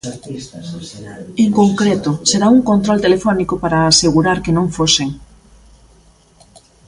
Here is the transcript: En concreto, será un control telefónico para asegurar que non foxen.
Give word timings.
En 1.43 1.49
concreto, 1.59 2.11
será 2.29 2.47
un 2.55 2.61
control 2.71 2.99
telefónico 3.05 3.53
para 3.63 3.77
asegurar 3.91 4.37
que 4.43 4.55
non 4.57 4.67
foxen. 4.77 5.09